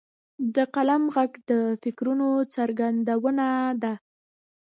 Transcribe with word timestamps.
د 0.55 0.57
قلم 0.75 1.03
ږغ 1.15 1.31
د 1.49 1.51
فکرونو 1.83 2.27
څرګندونه 2.55 3.45
ده. 3.81 3.93